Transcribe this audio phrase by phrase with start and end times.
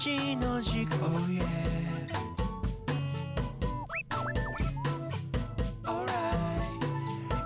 [0.00, 1.44] 一の軸 Oh yeah
[5.84, 6.06] Alright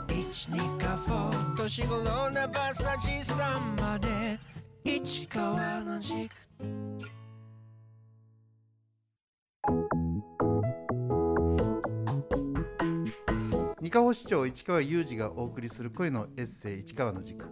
[0.08, 4.38] 一二かフォー年頃な馬さじさんまで。
[4.84, 6.30] 市川の軸。
[13.80, 17.45] 二河市長市川裕二がお送りする声のエッセイ市川の軸。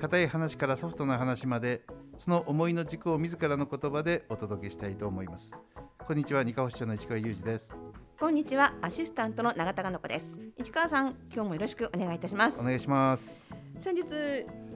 [0.00, 1.82] 硬い話からソフトな話まで。
[2.18, 5.52] その思いの軸を自らの言葉でお届けしたいと思います
[5.98, 7.74] こんにちは二河市長の市川裕二です
[8.18, 10.36] こんにちは、アシスタントの永田の子です。
[10.56, 12.64] 市川さん、今日もよろしくお願いいたしますお。
[12.64, 13.40] 願いします
[13.78, 14.04] 先日、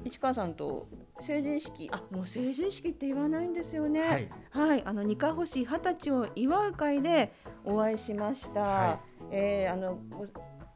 [0.05, 0.87] 市川さんと
[1.19, 4.01] 成人式、あ、もう成人式って言わないんですよね。
[4.01, 7.33] はい、はい、あの二カ星二十歳を祝う会で
[7.65, 8.61] お会いしました。
[8.61, 9.01] は
[9.33, 10.25] えーあのご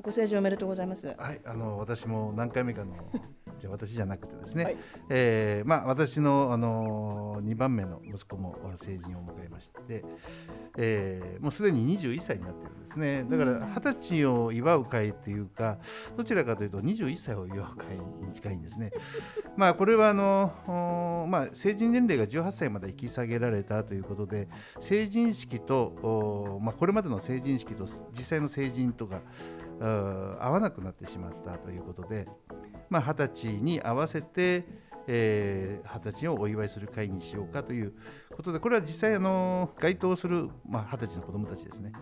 [0.03, 1.07] ご成人おめでとうございます。
[1.07, 2.95] はい、あの私も何回目かの
[3.67, 4.77] じゃあ私じゃなくてですね、はい
[5.09, 10.05] えーまあ私のあの2番目の息子も成人を迎えまして、
[10.77, 13.25] えーもうすでに21歳になってるんですね。
[13.29, 15.79] だから二十歳を祝う会っていうか、
[16.17, 17.97] どちらかというと21歳を祝う会
[18.27, 18.91] に近いんですね。
[19.57, 24.49] まあこれはあのおまあ成人年齢が18歳まで引き下げられたということで、
[24.81, 29.21] 成人式とおまあこれまでの成人式と実際の成人とか
[29.81, 32.27] 合わなくなってしまったということで、
[32.89, 34.65] まあ、20歳に合わせて、
[35.07, 37.93] えー、20歳をお祝いする会にしようかという
[38.35, 41.93] ことでこれは実際あの該当する、まあ、20歳の子どもたちですね、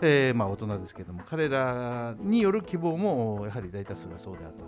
[0.00, 4.64] えーまあ、大人ですけども彼らによる希望もやはり大多数がそうであった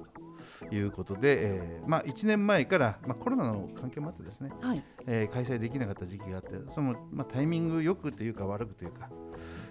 [0.66, 4.82] ということで、えーまあ、1年前から、まあ、コロナの関係もあってですね、はい。
[5.06, 9.08] えー開催できなかった時期があってその、まあ、タイミングよくというか悪くというか、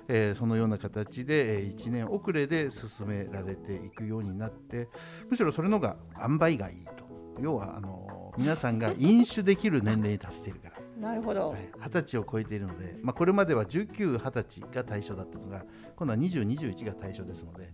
[0.09, 4.89] えーそのような形で、え1年遅れで進められていくようになって
[5.29, 7.09] むしろそれのが塩梅がいいと
[7.41, 10.79] 要はあの皆さんが飲酒できる年齢に達しているから。
[10.99, 11.51] なるほど。
[11.51, 15.63] はい二十歳を超えているので、まあ、これまでは19、20歳が対象だったのが
[15.95, 17.71] 今度は20、21が対象ですので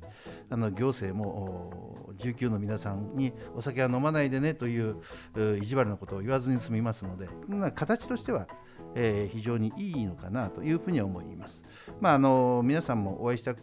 [0.49, 4.97] あの行政もお19の皆さんにお酒は飲まないでねという
[5.35, 8.47] う意地悪なことを言わずに済みますのでまあ形としては、
[8.95, 11.61] えー非常にいいのかなというふうに思います。
[11.99, 13.55] まあ、あの皆さんもお会いした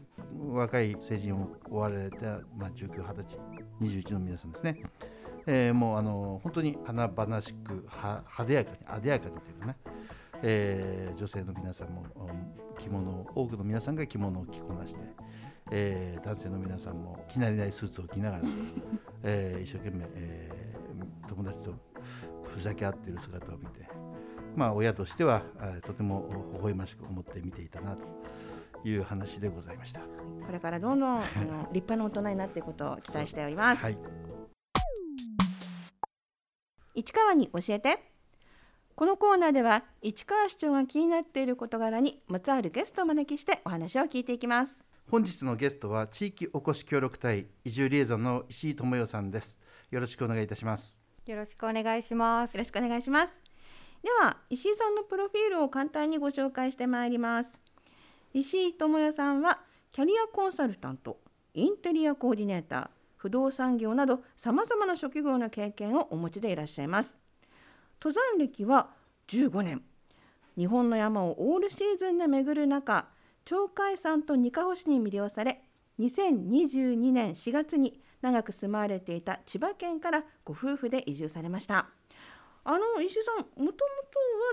[0.50, 3.38] 若い成人を追われた、まあ、19、20歳、
[3.80, 4.82] 21の皆さんですね。
[5.46, 9.76] えーもうあの本当に華々しくは派手やかにあでやかにというかね、
[10.42, 12.06] えー女性の皆さんも
[12.78, 15.00] 着物を多くの皆さんが着物を着こなして、
[15.70, 18.42] えー男性の皆さんも着慣れないスーツを着ながら、
[19.24, 20.72] えー一生懸命、えー
[21.28, 21.72] 友達と
[22.42, 23.88] ふざけ合っている姿を見て
[24.56, 30.00] まあ親としてはえーとても微笑ましく思って見ていたなという話でございました。
[30.00, 30.06] こ
[30.52, 33.82] れからどんどんあの 立派な大人になっていくことを期待しております。
[33.82, 33.98] はい
[36.94, 38.12] 市川に教えて
[38.94, 49.58] このコーナーでは市川市長が気になっている事柄にまつわるゲストをお招きしてお話を聞いていきます本日のゲストは地域おこし協力隊移住リエゾンの石井智代さんです。
[49.90, 50.98] よろしくお願いいたします。
[51.26, 52.58] よろしくお願いしますよ。
[52.58, 53.51] ろしくお願いします
[54.02, 57.52] では石井さんのプロフィールを簡単にご紹介してまいります。
[58.34, 59.60] 石井智代さんは
[59.92, 61.18] キャリアコンサルタント
[61.54, 67.18] インテリアコーディネーター不動産業などさまざまな職業の経験をお持ちでいらっしゃいます。
[68.02, 68.88] 登山歴は
[69.28, 69.82] 15年。
[70.56, 73.06] 日本の山をオールシーズンで巡る中
[73.44, 75.62] 鳥海山と二カ星に魅了され
[75.98, 81.86] 2022年4月に長く住まわれていた千葉県からご夫婦で移住されました。
[82.64, 83.74] あの石井さんもともとは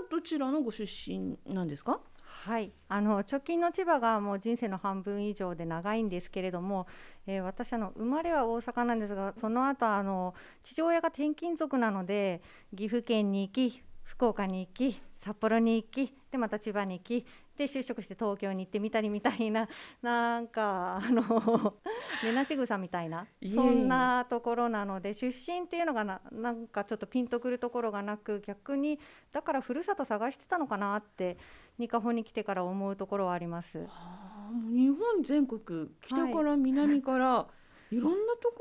[0.10, 2.00] どちらのご出身なんですか？
[2.22, 6.88] はい、あの直近の千葉がもう人生の半分以上で長いんですけれども、
[7.28, 10.34] えー私あの生まれは大阪なんですが、その後あの
[10.64, 12.42] 父親が転勤族なので
[12.76, 17.26] 岐阜県に行き、福岡に行き、札幌に行き、でまた千葉に行き、
[17.60, 19.68] で就職して東京に行ってみたりみたいな
[20.02, 21.76] なんかあの
[22.24, 28.98] 根なし草みたいなそんなところなので出身っていうのがななんかちょっとピンとくるところがなく逆に
[29.34, 31.38] だからふるさと探してたのかなって
[31.78, 33.86] ニカホに来てから思うところはあります。
[33.90, 37.59] あもう日本全国北から南から、い、
[37.98, 38.58] ろんなとこ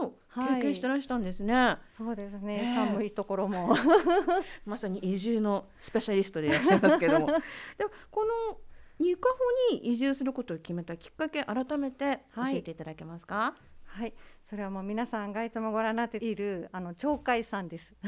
[0.00, 3.74] ろを経験してらしたんですね、そうですね、ええ寒いところも。
[4.64, 7.26] まさに移住のスペシャリストでいらっしゃいますけども。
[7.76, 8.58] でもこの
[8.98, 9.36] ニカホ
[9.76, 14.14] に移住することを決めたきっかけ改めて教えていただけますか、はい。
[14.44, 17.92] それはもう皆さんがいつもご覧になっているあの鳥海山です。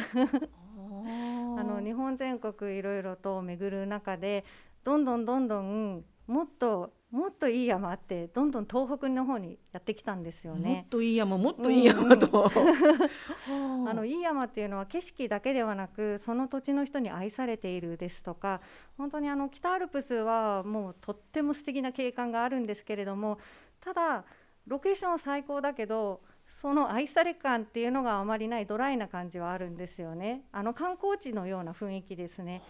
[1.58, 4.44] あの日本全国いろいろと巡る中で
[4.84, 10.88] どんどんどんどんもっともっといい山ってどんどん東北の方にやってきたんですよもねっ。
[10.90, 12.52] といい山もっといい山と、
[13.88, 18.60] あのいい山っていうのは景色だけではなくその土地の人に愛されているですとか
[18.98, 23.38] 本当にあの北アルプスはもうとっても素敵な景観があるんですけれども
[23.80, 24.24] ただ
[24.66, 26.20] ロケーションは最高だけど
[26.60, 30.42] その愛され感っていうのがあまりないドライな感じはあるんですよね。
[30.52, 32.60] あの観光地のような雰囲気ですね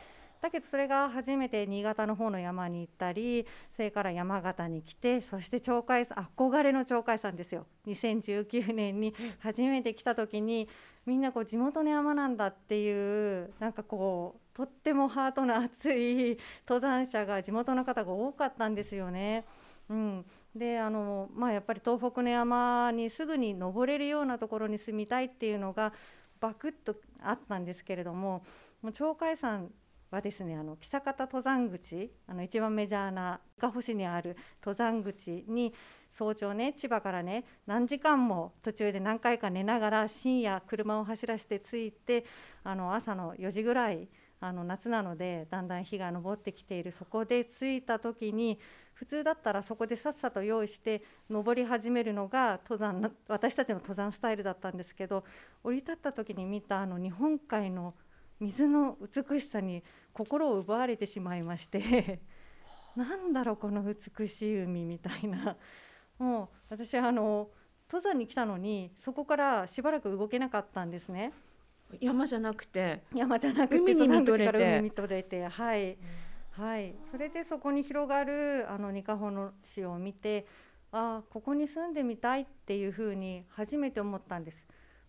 [0.41, 7.67] だけどそれが初めて新潟の方の山に行ったりそれから山形に来てそして鳥海山憧れの鳥海山ですよ。
[7.87, 10.69] 2019年に初めて来た時に
[11.06, 19.44] みんなこう地元の山なんだっていうなんかこうとってもハートの熱い登山者が地元の方が多かったんですよね。
[19.89, 20.25] うん、
[20.55, 25.93] であの、まあ、やっぱり東北の山にすぐに登れるようなところに住みたいっていうのが
[26.41, 28.43] バクッとあったんですけれども
[28.82, 29.71] もう鳥海山
[30.11, 35.75] はですねあの久方登山口あの一番メジャーな伊香保市にある登山口に
[36.11, 42.25] 早朝ね千葉からね何時間も途中で何回か寝ながら深夜車を走らせて着いて
[42.64, 44.08] あの朝の4時ぐらい
[44.41, 46.93] あの夏なのでだんだん日が昇ってきている。
[46.93, 48.58] そこで着いた時に
[48.93, 55.25] 普通だったらそこでさっさと用意して登り始めるのが登山私たちの登山スタイルだったんですけど
[55.62, 57.94] 降り立った時に見たあの日本海の
[58.41, 62.21] 水の美しさに心を奪われてしまいまして
[62.97, 65.56] なんだろうこの美しい海みたいな。
[66.19, 67.50] もう私あの
[67.88, 71.33] 登山に来たのにそこからしばらく動けなかったんですね。
[72.00, 74.79] 山じゃなくて山じゃなくて海に見とれて。
[74.79, 75.99] 海見とれてはい、
[76.53, 80.47] はい、それでそこに広がるあの二カ保の市を見て
[80.91, 84.65] ああここに住んでみたいっていうふうに初めて思ったんです。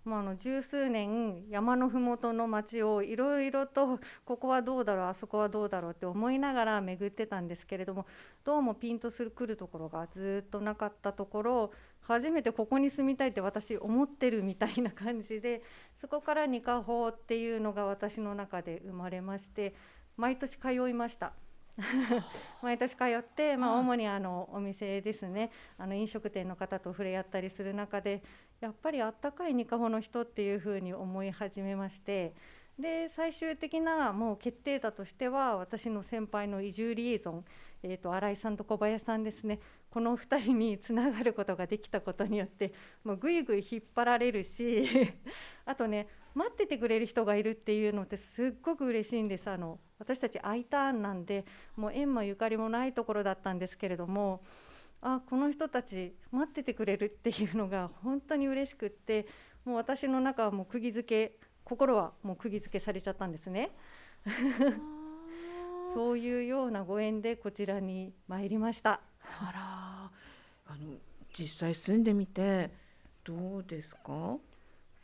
[0.07, 8.05] もうあの十数年山の麓の町をいろいろとここはどうだろうあそこはどうだろうって思いながら巡ってたんですけれども
[8.45, 15.61] どうもピンとする来るところがずっとなかったところ初めてここに住みたいって私思ってるみたいな感じで
[15.99, 19.75] そこから二カ保っていうのが私の中で生まれまして
[20.15, 21.33] 毎年通いました。
[22.63, 28.23] 毎年通って、まあ、主にあのお店ですねあの飲食店の方と触れ合ったりする中で
[28.59, 32.33] やっぱりあったかいニカホの人っていうふうに思い始めまして
[32.79, 37.45] で最終的なもう決定打としては私の先輩の移住リエゾン、
[37.81, 39.59] えー、と新井さんと小林さんですね。
[39.89, 42.73] この2人につながることができたことによって
[43.03, 44.85] もうぐいぐい引っ張られるし
[45.65, 49.49] あとね待っててくれる人がいるっていうのってすっごく嬉しいんです。
[49.49, 51.45] あの私たち I ターンなんで
[51.75, 54.43] もう縁もゆかりもないところだったんですけれども
[55.01, 59.27] あこの人たち待っててくれるっていうのが本当に嬉しくって
[59.63, 63.71] もう私の中はもう釘付け心はもう釘付けされちゃったんですね。
[65.93, 69.01] そういうようなご縁でこちらに参りました。
[69.39, 70.95] あらあの
[71.37, 72.71] 実際住んでみて
[73.23, 74.37] どうですか？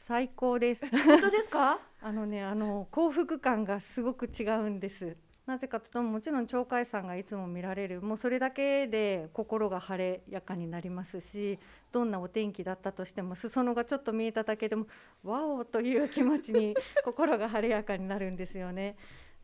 [0.08, 0.88] 最高です。
[0.90, 1.80] 本当ですか？
[2.02, 5.16] あのね、あの幸福感がすごく違うんです。
[5.46, 11.60] なぜかというともちろん鳥海山がいつも見られるもうそれだけで心が晴れやかになりますし
[11.92, 14.88] どんなお天気だったとしても裾野がちょっと見えただけでも
[15.24, 18.96] ワオという気持ちに 心が晴れやかになるんですよね。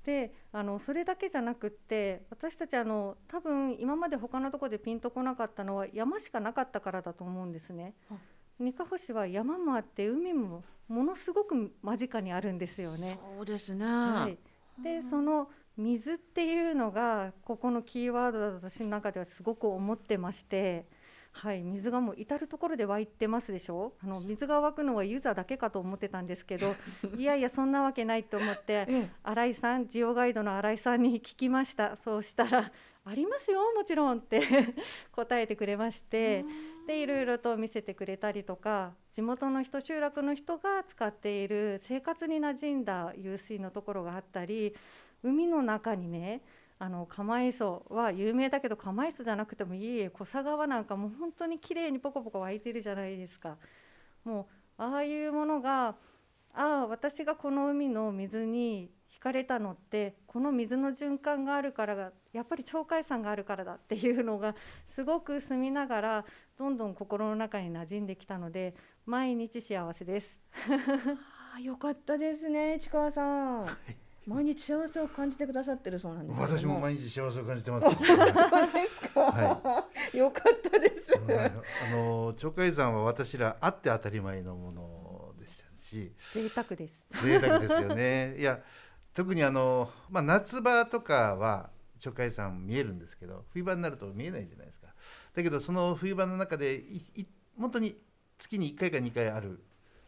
[0.05, 7.93] であのそれだけじゃなくって私たちあの多分今まで他のところでピンとこなかったのは山しかなかったからだと思うんですね。
[8.57, 13.19] 三カ保市は山もあって海もものすごく間近にあるんですよね。
[13.35, 14.37] そうですね、はい、
[14.81, 15.49] でその
[15.79, 20.85] 水っていうのがここのキーワードだと私の中ではすごく思ってまして、
[21.31, 23.93] はい、水がもう至る所で湧いてますでしょ？
[24.03, 26.75] あの水が湧くのは湯座だけかと思ってたんですけど
[27.17, 29.09] いやいやそんなわけないと思ってええ。
[29.23, 31.95] 新井さんジオガイドの新井さんに聞きました。
[31.95, 32.71] そうしたら
[33.05, 34.41] 「ありますよもちろん」って
[35.13, 36.43] 答えてくれまして
[36.87, 44.75] でいろいろと見せてくれたりとか地元の人集落の人が使っている生活に馴染んだ湧水のところがあったり
[45.23, 46.41] 海の中にね
[46.77, 53.57] あの釜磯は有名だけど釜磯じゃなくてもいいえ小佐川なんかもう本当に綺麗にポコポコ湧いてるじゃないですか。
[54.23, 54.47] も
[54.77, 55.95] うああいうものが
[56.53, 64.55] ああ私がこの海の水に惹かれたのってこの水の循環があるからがやっぱり鳥海山があるからだっていうのが
[64.87, 66.25] すごく住みながら
[66.57, 68.73] どんどん心の中に馴染んできたので
[69.05, 70.37] 毎日幸せです。
[71.51, 73.67] ああよかったですね市川さん
[74.29, 77.87] 毎日幸せを感じてくださってるそうなんです私も毎日幸せを感じてます。
[77.97, 81.51] 本当ですか、はよかったです、はい。
[81.91, 86.13] あの鳥海山は私らあって当たり前のものでしたし。
[86.31, 87.03] 贅沢です。
[87.23, 88.35] 贅沢ですよね。
[88.37, 88.61] いや
[89.15, 94.93] 特にあの、まあ、夏場とかは鳥海山見えるんですけど冬場になると見えないじゃないですか。
[95.33, 97.99] だけどその冬場の中でいい本当に
[98.37, 99.59] 月に1回か2回ある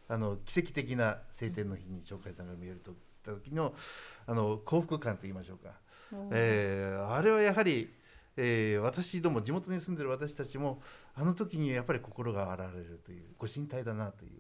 [0.08, 3.74] あの奇跡的な晴天の日に鳥海山が見えるといった時の
[4.26, 5.72] あの幸福感といいましょうか、
[6.32, 7.94] えーあれはやはり、
[8.38, 10.82] えー私ども地元に住んでる私たちも
[11.16, 14.32] あの時にやっぱり心が洗われるというご神体だなという。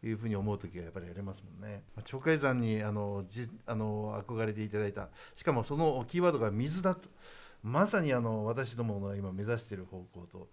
[0.00, 1.82] いうふうに思う時はやっぱりありますもんね。
[1.96, 7.08] まあ鳥海山にあのじあの憧れていただいたしかもそのキーワードが水だと
[7.64, 10.48] まさにあの私どもの今目指している方向と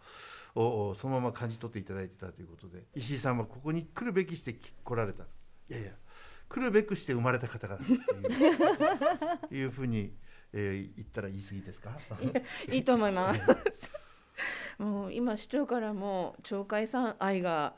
[0.56, 5.26] ををそのまま感じ取っていただいてたということで石井さんはここに来るべきしてき来られた
[5.70, 5.92] いやいや
[6.50, 10.14] 来るべくして生まれた方々という いうふうに、
[10.54, 11.98] えー言ったら言い過ぎですか？
[12.72, 13.34] いいと思いま
[13.72, 13.92] す。
[14.78, 17.74] もう今市長からも鳥海山愛が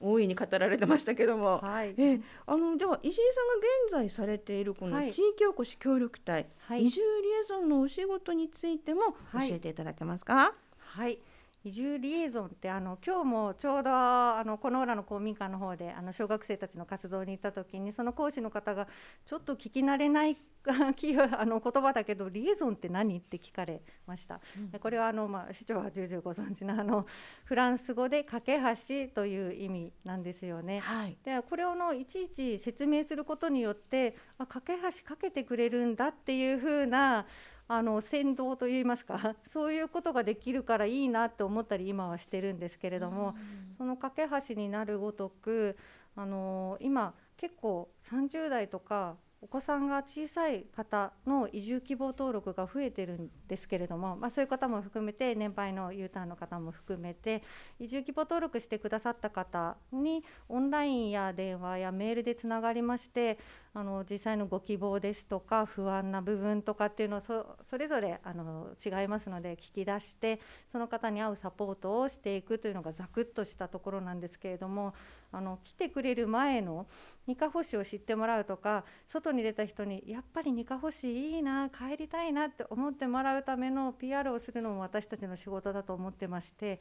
[0.00, 1.94] 大いに語られてましたけども、はい。
[1.98, 5.12] ええあのでは石井さんが現在されているこのはい。
[5.12, 6.86] 地域おこし協力隊、はい。
[6.86, 10.54] 移住リエゾンのお仕事についてもはい教えていただけますか？
[10.78, 11.18] はい
[11.62, 18.88] 移住リエゾンってあの今日もちょうどあのこの浦の公民館の方であの小学生たちの活動に行った時にその講師の方が
[19.26, 20.38] ちょっと聞き慣れない
[20.68, 24.40] あの言葉だけどリエゾンって何って聞かれました。
[24.72, 27.06] でこれはあの、まあ、市長は重々ご存知のあの
[27.44, 30.80] フランス語で架け橋という意味なんですよね。
[30.80, 31.16] はい。
[31.24, 37.26] でこれをのいちいち説明することによってあ架け橋かけてくれるんだっていう風な
[37.72, 43.36] あの先導といいますか そういうことができるからいいなって思ったり今はしてるんですけれども、
[43.78, 45.76] その架け橋になるごとく
[46.16, 57.42] あの今結構30代とかお子さんが小さい方の移住希望登録が増えてるんですけれども、まあ、そういう方も含めて年配の U ターンの方も含めて
[57.78, 63.38] 移住希望登録してくださった方にオンラインや電話やメールでつながりまして
[63.72, 74.92] あの実際のご希望ですとか不安な部分とかっていうのをそそれぞれあの違いますので聞き出してその方に合うサポートをしていくというのがざくっとしたところなんですけれども
[75.32, 76.86] あの来てくれる前の
[77.26, 86.80] ニカホシを知ってもらうとか外に出た人にやっぱりニカホシいいな帰りたいなって思ってもらうための PR をするのも私たちの仕事だと思ってまして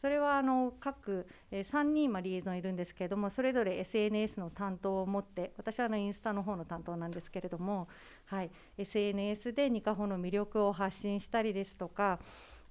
[0.00, 7.88] それはあの各、3人今リエゾンいるんですけれどもそれぞれ SNS の担当を持って私はあのインスタの方の担当なんですけれども、
[8.24, 12.18] はい、SNS でニカホの魅力を発信したりですとか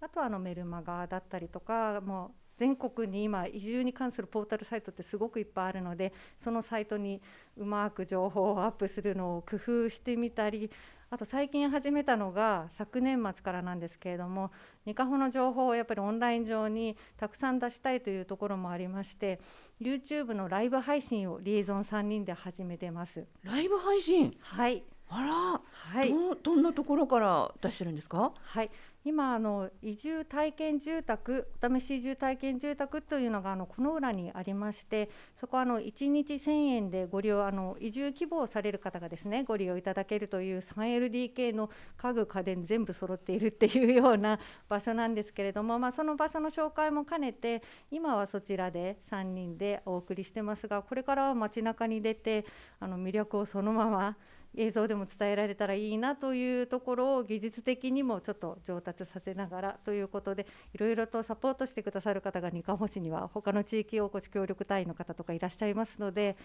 [0.01, 6.11] あとはあのメルマガだったりとかも全国に今移住に関するポータルサイトってすごくいっぱいあるので
[6.43, 7.21] そのサイトに
[7.57, 10.69] うまく情報をアップするのを工夫してみたり
[11.11, 14.51] あと最近始めたのが昨年末からなんですけれども
[14.85, 19.39] ニカホの情報をやっぱりオンライン上にたくさん出したいというところもありまして
[19.81, 23.25] YouTube のライブ配信をリエゾン3人で始めてます。
[23.43, 24.37] ライブ配信？
[24.39, 25.61] はい、あら、
[26.01, 28.31] はいどどんなところから出してるんですか？
[28.35, 28.69] はい、
[29.09, 44.39] 今あの移住体験住宅お試し移住体験住宅というのがあのこの裏にありましてそこはあの1日1000円でご利用あの移住希望される方がですねご利用いただけるという 3LDK の家具家電全部揃っているっていうような
[44.69, 52.45] 場所なんですけれども、まあ、その場所の紹介も兼ねて今はそちらで3人でお送りしてますがこれからは街中に出て
[52.79, 54.17] あの魅力をそのまま
[54.55, 66.35] 映像でも伝えられたらいいなというところを技術的にもちょっと上達させながらということでいろいろとサポートしてくださる方が二カ保市には他の地域おこし協力隊員の方とかいらっしゃいますので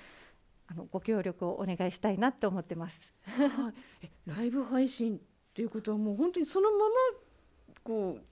[0.67, 2.99] あのご協力をお願いしたいなと思ってます。
[3.27, 3.75] はい。
[4.03, 5.21] えライブ配信っ
[5.55, 6.93] ていうことはもう本当にそのまま
[7.83, 8.23] こう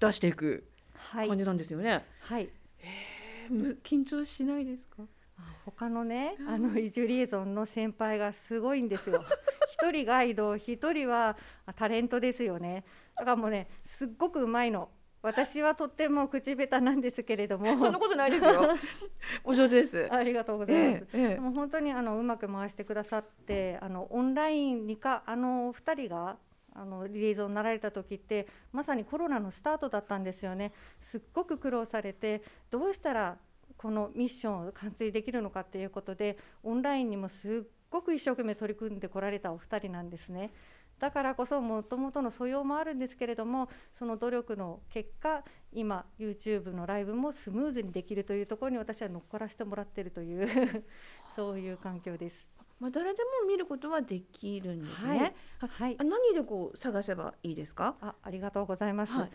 [0.00, 0.64] 出していく
[0.94, 2.04] はい、感じなんですよね。
[2.20, 2.48] はい
[2.80, 5.02] えむ緊張しないですか？
[5.38, 9.24] あ他のね、あの移住リエゾンの先輩がすごいんですよ。
[9.72, 12.84] 一人ガイド、一人はあタレントですよね。
[13.16, 14.90] だからもうね、すっごくうまいの。
[15.22, 17.78] 私はとっても口下手なんですけれども。
[17.78, 18.68] そんなことないですよ。
[19.42, 20.08] お上手です。
[20.12, 21.06] ありがとうございます。
[21.14, 26.36] ええええでも本当にあのうまく回してくださって、あのオンラインにかあの二人が
[26.72, 30.72] あのリエゾンになられた時ってまさにコロナのスタートだったんですよね。
[31.00, 33.38] すっごく苦労されてどうしたら
[33.76, 40.50] このミッションを完遂できるのかっていうことでオンラインにもすっごく一生懸命取り組んでこられたお二人なんですね。
[40.98, 43.68] だからこそもともとの素養もあるんですけれども
[43.98, 50.84] その努力の結果今 YouTube のライブもスムーズにできるというところに私は乗っからせてもらっているという
[51.36, 52.46] そういう環境です。
[52.80, 55.18] まあ誰でも見ることはできるんですね。
[55.18, 57.94] はいあはいあ何でこう探せばいいですか？
[58.00, 59.12] あありがとうございます。
[59.12, 59.30] はい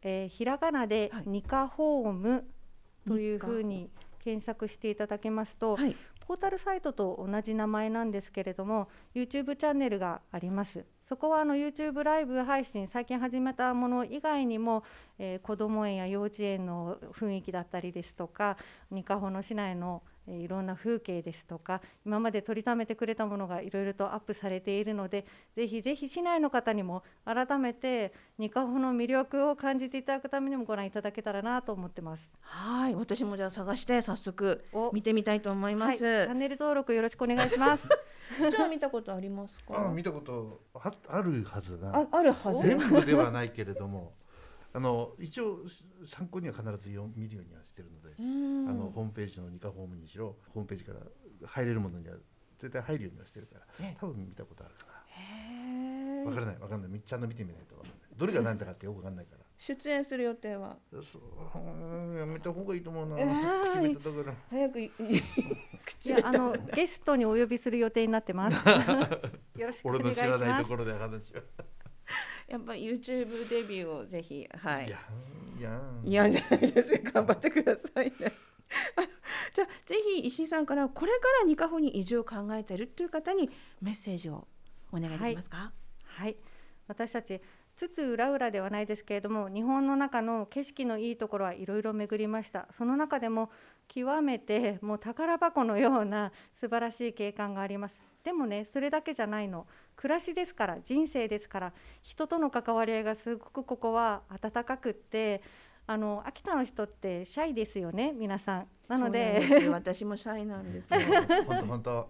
[0.00, 2.46] えーひらがなではいニカホーム
[3.06, 3.90] というニカふうに
[4.22, 5.96] 検索していただけますと、はい。
[6.26, 14.84] ポータルサイトと同じ名前なんですけれども YouTube チャンネルがありますそこはあの YouTube ライブ配信最近始めたもの以外にも、
[15.18, 18.56] えー、子ども園や幼稚園の雰囲気だったりですとか
[18.90, 32.30] にかほの市内のいろんな風景ですとか今まで撮りためてくれたものがいろいろとアップされているのでぜひぜひ市内の方にも改めてニカホの魅力を感じていただくためにもご覧いただけたらなと思ってます。
[32.40, 37.86] はい私もじゃあ探して早速見てみたいと思います、はい、チャンネル登録よろしくお願いします。
[38.38, 39.88] じゃあ見たことありますか？
[39.88, 42.66] あ見たことああるはずだああるはず。
[42.66, 44.14] 全部ではないけれども
[44.72, 45.58] あの一応
[46.06, 51.00] 参考には必ず読見るようにはしてるのであのホームページのニカホームにしろホームページから
[51.46, 52.14] 入れるものには
[52.58, 54.94] 絶対入るようにはしてるから多分見たことあるかな。
[56.24, 56.58] わからない。
[56.58, 57.00] わかんない。
[57.00, 57.74] ちゃんと見てみないと
[58.16, 59.44] どれが何だかってよくわかんないから。
[59.58, 60.76] 出演する予定は？
[60.92, 64.36] そうやめた方がいいと思うな、えー、口だから。
[64.50, 64.90] 早く
[65.84, 68.56] 口 あのゲストにお呼びする予定になってます。
[69.58, 70.24] よろしくお願いします。
[70.24, 71.42] 俺の知らないところで話を
[72.48, 74.86] やっぱ YouTube デビューをぜひはい。
[74.86, 74.98] いや
[75.58, 77.00] いや嫌じゃないですよ。
[77.04, 78.32] 頑張ってくださいね。
[79.54, 84.48] じゃあぜひ石井さんからこれからニカホに移住を考えているという方にメッセージを
[84.92, 85.72] お願いできますか、はい、
[86.04, 86.36] はい、
[86.88, 87.40] 私たち
[87.76, 92.68] つつ裏裏ではないですけれども日本の中の景色のいいところはいろいろ巡りました。
[92.72, 93.50] その中でも
[93.88, 99.66] 極めてもう宝箱のような素晴らしい景観がありますでもねそれだけじゃないの。
[99.96, 105.42] 暮らしですから人生ですから人との関わり合いがすごくここは温かくって
[105.86, 108.66] あの秋田の人ってシャイですよね皆さん。
[108.88, 109.68] なので。
[109.70, 110.88] 私もシャイなんです
[111.46, 112.08] 本当本当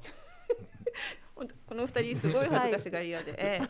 [1.34, 3.60] この二人すごい恥ずかしがり屋で、 え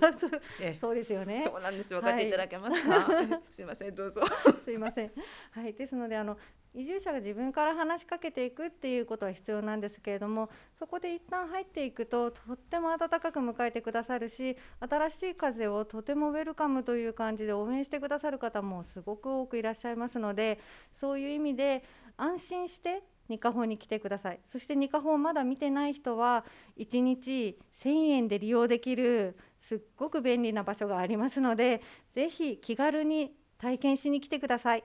[0.60, 1.42] え、そうですよね。
[1.44, 1.88] そうなんです。
[1.94, 2.90] 分かっていただけますか？
[3.00, 4.22] はい、すいません、どうぞ。
[4.62, 5.12] すいません。
[5.50, 6.36] はい、ですので、あの
[6.74, 20.60] 移住者が自分から話しかけていくっていうことは必要なんですけれども、そこで一旦入っていくととっても温かく迎えてくださるし、新しい風をとてもウェルカムという感じで応援してくださる方もすごく多くいらっしゃいますので、
[20.92, 21.82] そういう意味で
[22.16, 24.40] 安心してニカホに来てください。
[24.52, 26.44] そしてニカホまだ見てない人は
[26.76, 34.84] 1日1000円で利用できるすっごく便利な場所がありますのでぜひ気軽に体験しに来てください。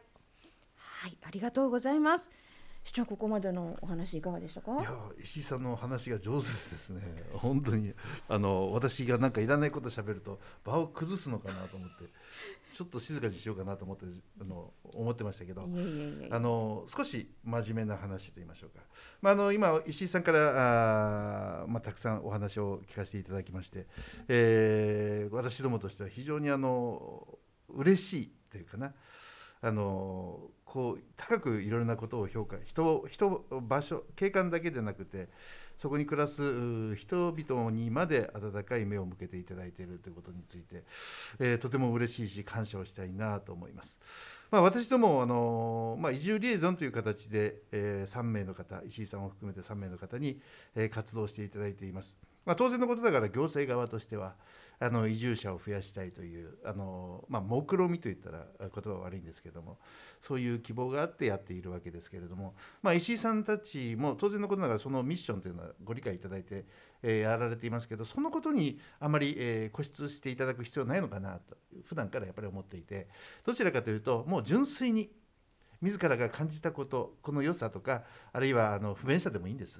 [0.75, 2.29] はいありがとうございます。
[2.83, 4.71] 市長ここまでのお話いかがでしたか？
[4.79, 4.91] いや
[5.23, 7.01] 石井さんの話が上手ですね。
[7.33, 7.93] 本当に。
[8.27, 12.05] あの私がなんかいらないこと喋ると場を崩すのかなと思って
[12.73, 14.05] ちょっと静かにしようかなと思って
[14.41, 15.61] あの思ってましたけど。
[16.31, 18.83] あの少し真面目な話と言いましょうか、
[19.21, 23.87] まあ、あの今石井さんからあ、まあ、たくさんお話を聞かせていただきまして、
[24.27, 27.37] えー、私どもとしては非常にあの
[27.69, 28.93] 嬉しいというかな
[29.61, 35.27] あのこう高くいろいろなことを評価人人場所景観だけでなくて
[35.79, 40.83] そこに暮らす人々にまで温かい目を向けていただいているということについて、
[41.39, 43.97] えー、とても嬉しいし感謝をしたいなと思います。
[44.51, 50.41] まあ、私どもあの、まあ、移住リエゾンという形で、えー、3名の方石井さんを含めて3名の方に、
[50.75, 52.17] えー、活動していただいています。
[52.45, 54.33] まあ、当然のことながら行政側としては
[54.81, 59.77] あの移住者を増やしたいというあの、まあ、目論みといったら言葉は悪いんですけども
[60.21, 66.65] そういう希望があってやっているわけですけれども、まあ、石井さんたちも当然のことながらそのミッションというのはご理解いただいて、
[67.03, 73.07] え、やられていますけどそのことにあまり、え、固執していただく必要ないのかなと普段からやっぱり思っていて
[73.45, 75.09] どちらかというともう純粋に
[75.81, 79.79] 自らが感じたことこの良さとかあるいはあの不便さでもいいんです、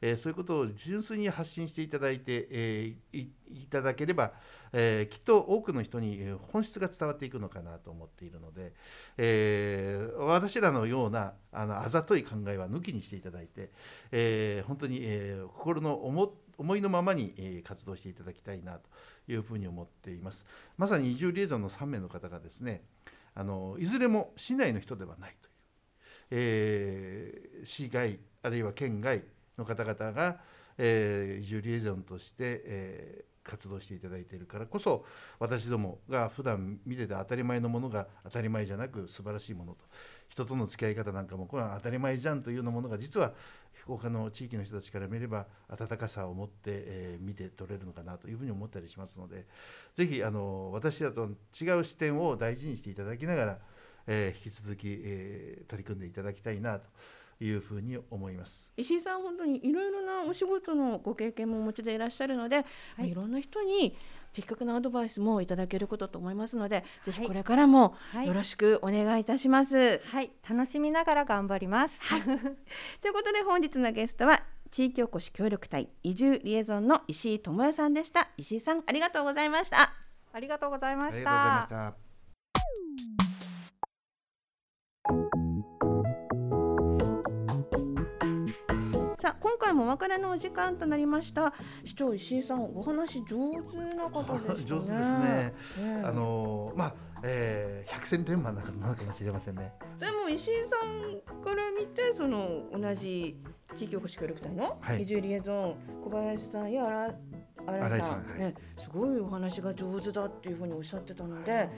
[0.00, 4.32] えー、そういうことを純粋に発信していただいて、えー、いただければ、
[4.72, 6.20] えー、きっと多くの人に
[6.52, 8.72] 本質が伝わっていくのかなと思っているので、
[9.18, 13.70] え私らのようなあのあざとい考えは抜きにしていただいて、
[14.12, 18.82] え本当に、え心の思思いのままに、え活動していただきたいなと
[19.32, 20.46] いうふうに思っています。
[20.76, 22.82] まさに移住リエゾンの3名の方がですね
[23.34, 25.52] あのいずれも市内の人ではないという、
[26.30, 29.22] えー、市外あるいは県外
[29.58, 30.40] の方々が、
[30.78, 35.04] えー、移住リエゾンとして、えー、活動していただいているからこそ
[35.40, 39.78] 私どもが普段見てて当たり前のものが当たり前じゃなく素晴らしいものと
[40.28, 43.32] 人との付き合い方なんかもこれは当たり前じゃんというようなものが実は
[43.72, 49.46] 福岡の地域の人たちから見れば温かさを持って、えー、見て取れるのかなというふうに思ったりしますので
[49.96, 53.58] ぜひあの私らと違う視点を大事にしていただきながら、
[54.06, 56.88] えー、引き続き、えー、取り組んでいただきたいなと
[57.40, 58.68] いうふうに思います。
[58.76, 62.64] 石井さん本当にいろいろなお仕事のご経験もお持ちでいらっしゃるので、
[62.96, 63.96] はい、いろんな人に
[64.32, 69.76] 的確なアドバイスもいただけることと思いますので、ぜひこれからもよろしくお願いいたします。
[69.76, 71.94] はい、はい、楽しみながら頑張ります。
[72.00, 72.22] はい、
[73.00, 78.28] ということで本日のゲストは地域おこし協力隊移住リエゾンの石井智也さんでした。
[78.36, 79.94] 石井さんありがとうございました。
[80.32, 82.09] ありがとうございましありがとうございまたした。
[89.30, 95.54] さあ今回もお別れのお時間となりました市長石井さんお話上手な方でね 上手ですね。
[95.78, 99.72] ええあのーまあ、えー、百戦錬磨なのかもしれませんね。
[99.96, 103.40] それも石井さんから見てその同じ
[103.76, 107.14] 地域おこし協力隊のはい移住リエゾン、小林さんや
[107.66, 111.70] 新新井さんさんはいね、すごいお話が上手だっていうふうにおっしゃってたので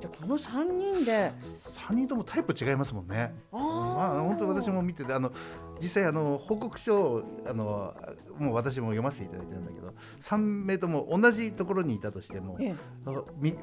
[0.00, 1.32] じゃあこの3人で。
[1.58, 3.34] 三人ともタイプ違いますもんね。
[3.52, 5.32] あまあ本当私も見ててあの
[5.80, 7.94] 実際あの報告書をあの
[8.38, 12.74] もう私も読ませていただいてるんだけど3名とも同じところにいたとしてもええ。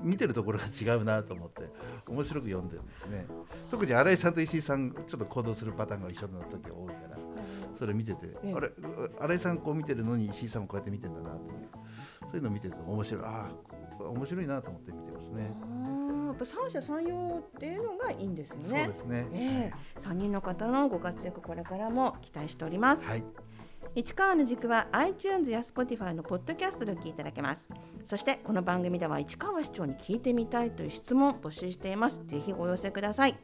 [0.02, 1.63] 見てるところが違うなと思って
[2.08, 3.26] 面白く読んでるんですね。
[3.71, 7.17] 特に新井さんと石井さんちょっと行動するパターンが一緒の時が多いから
[7.78, 8.54] それ見てて、ええ。
[8.54, 8.71] あれ
[9.19, 11.67] 新井さんこう見てるのに石井さんもこうやって見てんだなっていう
[12.30, 13.47] そういうのを見てると面白いあ
[14.00, 15.52] あ面白いなと思って見てますね。
[16.38, 19.28] っぱ三者三様っていうのがいいんですよそうねですね。
[19.34, 23.06] ええ、3人の方のご活躍これからも期待しております。
[23.06, 23.23] はい。
[23.95, 27.67] 市川の軸は iTunes や Spotify のポッドキャストでお聞きいただけます。
[28.04, 32.19] そしてこの番組では市川市長に聞いてみたいという質問を募集しています。
[32.28, 33.38] ぜひお寄せください。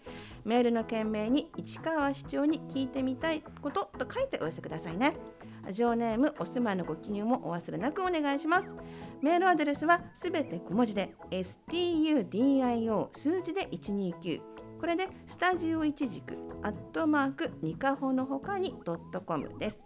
[0.46, 5.16] メールの件名に市川市長に聞いてみたいことと書いてお寄せくださいね
[5.66, 8.74] ラジオネームお住まいのご記入もお忘れなくお願いします。
[9.22, 14.42] メールアドレスはすべて小文字で studio 数字で129
[14.84, 19.86] これでスタジオ一軸アットマークニカホのほかにドットコムです。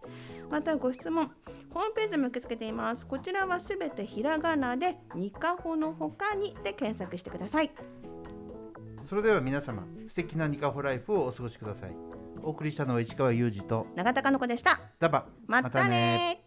[0.49, 1.31] またご質問
[1.71, 3.05] ホームページも受け付けています。
[3.05, 7.69] こちらはすべてひらがなでニカホのほかにで検索してください。
[9.07, 12.26] それでは皆様素敵なニカホライフをお過ごしください。
[12.47, 14.79] お送りしたのは市川裕二と永田かの子でした。
[15.01, 15.25] ダバ。
[15.47, 16.46] またね